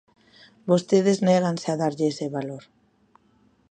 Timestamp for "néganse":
1.27-1.67